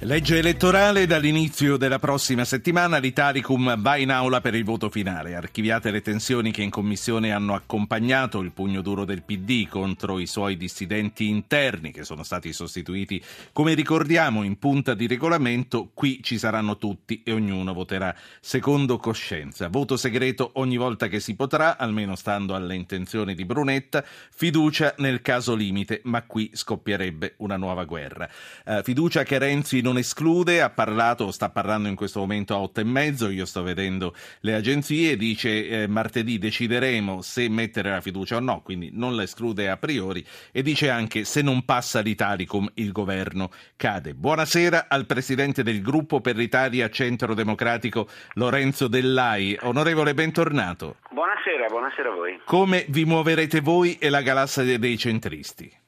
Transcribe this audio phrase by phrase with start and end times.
[0.00, 5.34] Legge elettorale dall'inizio della prossima settimana l'Italicum va in aula per il voto finale.
[5.34, 10.26] Archiviate le tensioni che in commissione hanno accompagnato il pugno duro del PD contro i
[10.26, 15.88] suoi dissidenti interni che sono stati sostituiti, come ricordiamo, in punta di regolamento.
[15.94, 19.68] Qui ci saranno tutti e ognuno voterà secondo coscienza.
[19.68, 24.04] Voto segreto ogni volta che si potrà, almeno stando alle intenzioni di Brunetta.
[24.04, 28.28] Fiducia nel caso limite, ma qui scoppierebbe una nuova guerra.
[28.66, 32.80] Uh, fiducia che Renzi non esclude, ha parlato, sta parlando in questo momento a otto
[32.80, 38.36] e mezzo, io sto vedendo le agenzie, dice eh, martedì decideremo se mettere la fiducia
[38.36, 42.66] o no, quindi non la esclude a priori e dice anche se non passa l'Italicum
[42.76, 44.14] il governo cade.
[44.14, 49.54] Buonasera al presidente del gruppo per l'Italia Centro Democratico Lorenzo Dellai.
[49.60, 50.96] Onorevole, bentornato.
[51.10, 52.40] Buonasera, buonasera a voi.
[52.46, 55.83] Come vi muoverete voi e la galassia dei centristi?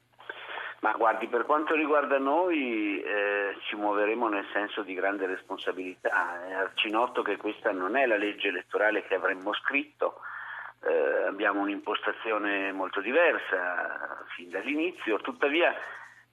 [0.86, 6.46] Ma guardi, per quanto riguarda noi eh, ci muoveremo nel senso di grande responsabilità.
[6.46, 10.20] È arcinotto che questa non è la legge elettorale che avremmo scritto,
[10.84, 15.74] eh, abbiamo un'impostazione molto diversa fin dall'inizio, tuttavia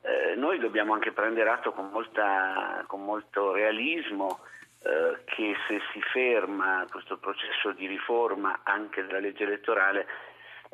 [0.01, 4.41] eh, noi dobbiamo anche prendere atto con, molta, con molto realismo
[4.83, 10.05] eh, che se si ferma questo processo di riforma anche della legge elettorale,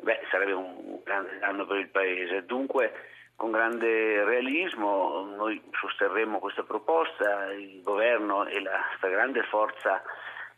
[0.02, 2.44] beh, sarebbe un grande danno per il Paese.
[2.44, 2.92] Dunque,
[3.40, 10.02] con grande realismo noi sosterremo questa proposta, il governo e la grande forza,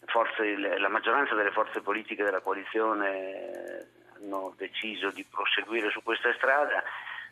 [0.06, 6.83] forze, la maggioranza delle forze politiche della coalizione hanno deciso di proseguire su questa strada.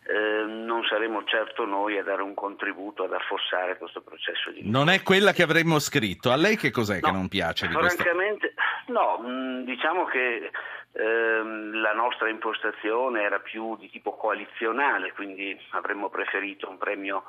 [0.06, 4.88] Eh, non saremo certo noi a dare un contributo ad affossare questo processo di Non
[4.88, 6.30] è quella che avremmo scritto.
[6.30, 8.54] A lei che cos'è no, che non piace di francamente?
[8.90, 10.50] No, diciamo che
[10.92, 17.22] Ehm, la nostra impostazione era più di tipo coalizionale, quindi avremmo preferito un premio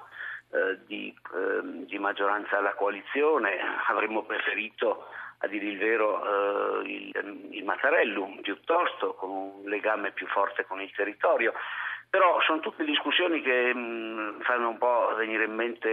[0.52, 5.06] eh, di, eh, di, maggioranza alla coalizione, avremmo preferito
[5.40, 10.82] a dire il vero eh, il, il Mattarellum piuttosto con un legame più forte con
[10.82, 11.54] il territorio.
[12.10, 15.88] Però sono tutte discussioni che mh, mm, fanno un po' venire in mente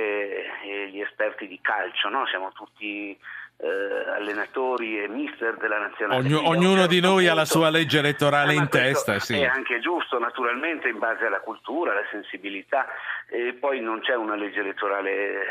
[0.64, 2.26] eh, gli esperti di calcio, no?
[2.26, 3.16] siamo tutti
[3.60, 6.20] eh, allenatori e mister della nazionale.
[6.20, 9.19] Ognu- ognuno di noi punto, ha la sua legge elettorale in testa.
[9.19, 9.41] Sì.
[9.41, 12.86] È anche giusto, naturalmente, in base alla cultura, alla sensibilità.
[13.28, 15.46] E poi non c'è una legge elettorale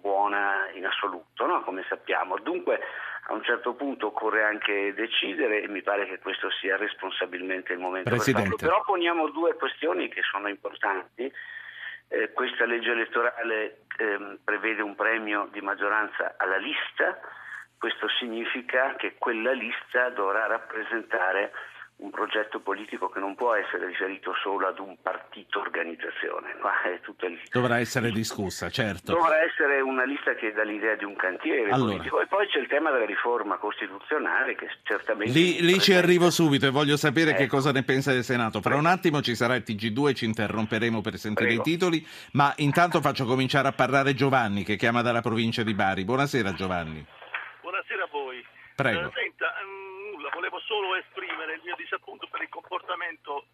[0.00, 1.62] buona in assoluto, no?
[1.62, 2.38] come sappiamo.
[2.38, 2.80] Dunque,
[3.28, 7.78] a un certo punto occorre anche decidere e mi pare che questo sia responsabilmente il
[7.78, 8.50] momento Presidente.
[8.50, 8.74] per farlo.
[8.74, 11.32] Però poniamo due questioni che sono importanti.
[12.14, 17.18] Eh, questa legge elettorale eh, prevede un premio di maggioranza alla lista,
[17.76, 21.50] questo significa che quella lista dovrà rappresentare
[21.96, 27.00] un progetto politico che non può essere riferito solo ad un partito organizzazione, ma è
[27.00, 27.40] tutto il...
[27.50, 29.12] Dovrà essere discussa, certo.
[29.12, 31.92] Dovrà essere una lista che dà l'idea di un cantiere allora.
[31.92, 32.20] politico.
[32.20, 35.32] E poi c'è il tema della riforma costituzionale che certamente...
[35.32, 37.38] Lì, lì ci arrivo subito e voglio sapere ecco.
[37.40, 38.60] che cosa ne pensa del Senato.
[38.60, 41.62] Fra un attimo ci sarà il TG2 e ci interromperemo per sentire Prego.
[41.62, 46.04] i titoli, ma intanto faccio cominciare a parlare Giovanni che chiama dalla provincia di Bari.
[46.04, 47.06] Buonasera Giovanni.
[47.60, 48.44] Buonasera a voi.
[48.74, 49.12] Prego.
[49.14, 49.23] Eh,
[50.74, 53.46] solo esprimere il mio disappunto per il comportamento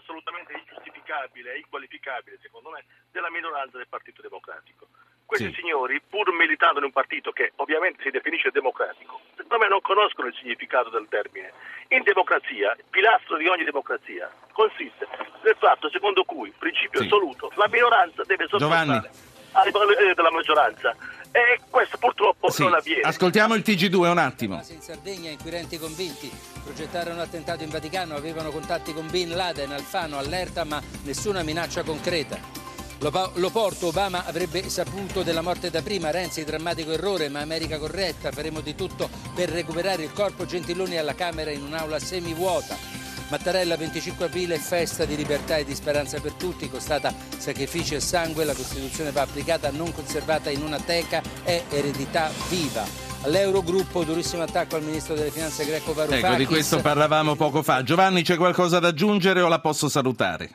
[0.00, 4.88] assolutamente ingiustificabile e inqualificabile, secondo me, della minoranza del Partito Democratico.
[5.26, 5.60] Questi sì.
[5.60, 10.28] signori, pur militando in un partito che ovviamente si definisce democratico, secondo me non conoscono
[10.28, 11.52] il significato del termine.
[11.88, 15.06] In democrazia, il pilastro di ogni democrazia consiste
[15.42, 17.06] nel fatto secondo cui, principio sì.
[17.06, 19.10] assoluto, la minoranza deve sottostare
[19.52, 20.96] alle valori della maggioranza
[21.32, 22.62] e questo purtroppo sì.
[22.62, 23.02] non avviene.
[23.02, 24.62] Ascoltiamo il TG2 un attimo.
[24.68, 26.30] In Sardegna inquirenti convinti
[26.62, 31.82] progettarono un attentato in Vaticano, avevano contatti con Bin Laden, Alfano, allerta ma nessuna minaccia
[31.82, 32.66] concreta.
[33.00, 38.60] L'Oporto, Obama avrebbe saputo della morte da prima, Renzi drammatico errore, ma America corretta, faremo
[38.60, 42.97] di tutto per recuperare il corpo Gentiloni alla Camera in un'aula semivuota.
[43.28, 48.44] Mattarella 25 aprile festa di libertà e di speranza per tutti, costata sacrifici e sangue,
[48.44, 52.86] la Costituzione va applicata, non conservata in una teca, è eredità viva.
[53.22, 56.24] All'Eurogruppo durissimo attacco al ministro delle finanze greco Varoufakis.
[56.24, 57.82] Ecco, di questo parlavamo poco fa.
[57.82, 60.50] Giovanni, c'è qualcosa da aggiungere o la posso salutare?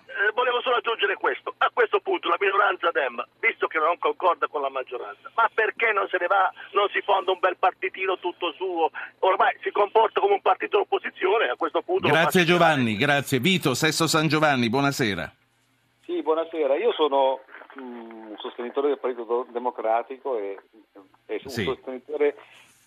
[2.34, 6.28] La minoranza Dem, visto che non concorda con la maggioranza, ma perché non se ne
[6.28, 8.90] va, non si fonda un bel partitino tutto suo?
[9.20, 12.08] Ormai si comporta come un partito d'opposizione, a questo punto...
[12.08, 13.40] Grazie Giovanni, grazie.
[13.40, 15.32] Vito, Sesso San Giovanni, buonasera.
[16.06, 16.76] Sì, buonasera.
[16.76, 17.42] Io sono
[17.80, 20.58] mm, un sostenitore del Partito Democratico e,
[21.26, 21.64] e un sì.
[21.64, 22.36] sostenitore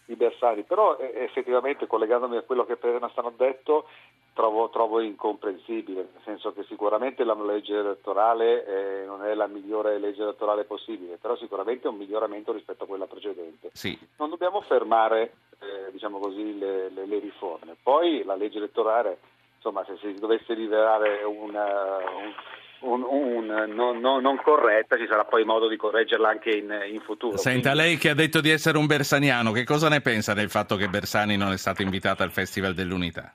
[0.04, 3.88] di Bersani, però eh, effettivamente collegandomi a quello che appena stanno detto
[4.36, 9.98] trovo, trovo, incomprensibile, nel senso che sicuramente la legge elettorale eh, non è la migliore
[9.98, 13.70] legge elettorale possibile, però sicuramente è un miglioramento rispetto a quella precedente.
[13.72, 13.98] Sì.
[14.18, 17.76] Non dobbiamo fermare eh, diciamo così, le, le, le, riforme.
[17.82, 19.18] Poi la legge elettorale,
[19.56, 22.34] insomma, se si dovesse rivelare una, un
[22.80, 27.00] un, un, non, non, non, corretta, ci sarà poi modo di correggerla anche in, in
[27.00, 27.38] futuro.
[27.38, 27.88] Senta, Quindi...
[27.88, 30.88] lei che ha detto di essere un bersaniano, che cosa ne pensa del fatto che
[30.88, 33.32] Bersani non è stato invitato al Festival dell'Unità?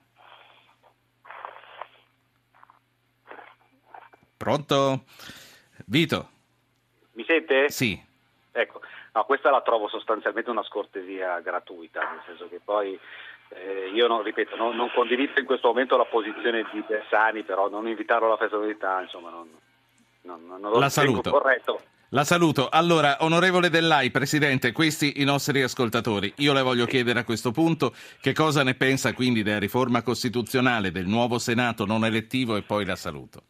[4.41, 5.03] Pronto?
[5.85, 6.29] Vito?
[7.11, 7.69] Mi sente?
[7.69, 8.01] Sì.
[8.51, 8.81] Ecco,
[9.13, 12.99] no, questa la trovo sostanzialmente una scortesia gratuita, nel senso che poi
[13.49, 17.69] eh, io non, ripeto, non, non, condivido in questo momento la posizione di Bersani, però
[17.69, 19.47] non invitarlo alla festa dell'unità, insomma, non,
[20.21, 21.29] non, non La saluto.
[21.29, 21.79] corretto.
[22.09, 22.67] La saluto.
[22.67, 26.33] Allora, onorevole Dellai, Presidente, questi i nostri ascoltatori.
[26.37, 30.89] Io le voglio chiedere a questo punto che cosa ne pensa quindi della riforma costituzionale,
[30.89, 33.43] del nuovo Senato non elettivo e poi la saluto.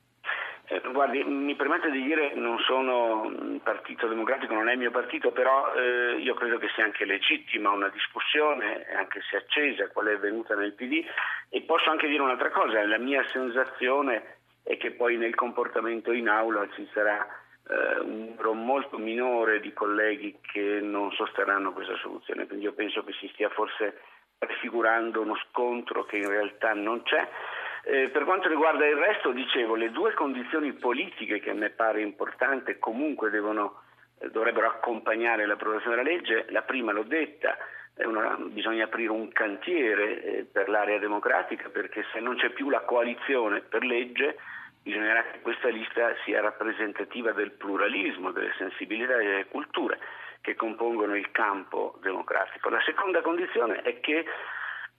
[0.79, 5.31] Guardi, mi permette di dire non sono un partito democratico, non è il mio partito,
[5.31, 10.17] però eh, io credo che sia anche legittima una discussione, anche se accesa, quale è
[10.17, 11.03] venuta nel PD,
[11.49, 16.29] e posso anche dire un'altra cosa, la mia sensazione è che poi nel comportamento in
[16.29, 17.27] aula ci sarà
[17.67, 23.03] eh, un numero molto minore di colleghi che non sosterranno questa soluzione, quindi io penso
[23.03, 23.99] che si stia forse
[24.37, 27.27] prefigurando uno scontro che in realtà non c'è.
[27.83, 32.01] Eh, per quanto riguarda il resto, dicevo, le due condizioni politiche che a me pare
[32.01, 33.81] importante comunque devono,
[34.19, 37.57] eh, dovrebbero accompagnare l'approvazione della legge, la prima l'ho detta,
[38.05, 42.81] una, bisogna aprire un cantiere eh, per l'area democratica perché se non c'è più la
[42.81, 44.37] coalizione per legge
[44.81, 49.99] bisognerà che questa lista sia rappresentativa del pluralismo, delle sensibilità e delle culture
[50.41, 52.69] che compongono il campo democratico.
[52.69, 54.25] La seconda condizione è che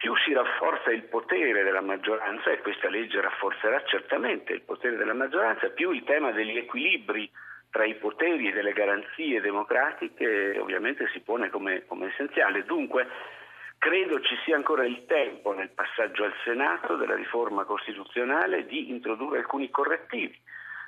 [0.03, 5.15] più si rafforza il potere della maggioranza, e questa legge rafforzerà certamente il potere della
[5.15, 7.31] maggioranza, più il tema degli equilibri
[7.71, 12.65] tra i poteri e delle garanzie democratiche ovviamente si pone come, come essenziale.
[12.65, 13.07] Dunque
[13.79, 19.39] credo ci sia ancora il tempo nel passaggio al Senato della riforma costituzionale di introdurre
[19.39, 20.37] alcuni correttivi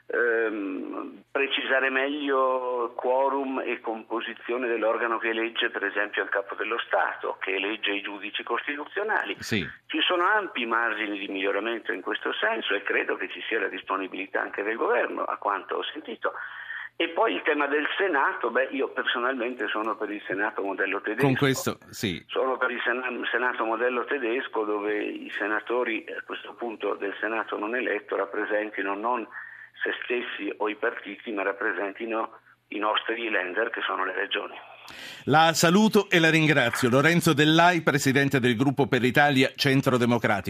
[0.07, 7.37] ehm, precisare meglio quorum e composizione dell'organo che elegge per esempio il capo dello Stato,
[7.41, 9.37] che elegge i giudici costituzionali.
[9.41, 9.67] Sì.
[9.87, 13.69] Ci sono ampi margini di miglioramento in questo senso e credo che ci sia la
[13.69, 16.33] disponibilità anche del governo, a quanto ho sentito.
[16.97, 21.27] E poi il tema del Senato, beh, io personalmente sono per il Senato modello tedesco.
[21.27, 22.23] Con questo, sì.
[22.29, 22.81] Sono per il
[23.33, 29.27] Senato modello tedesco dove i senatori a questo punto del Senato non eletto rappresentino non
[29.85, 34.57] se stessi o i partiti, ma rappresentino i nostri lender che sono le regioni.
[35.25, 36.89] La saluto e la ringrazio.
[36.89, 40.43] Lorenzo Dellai, presidente del gruppo per l'Italia Centro Democratico.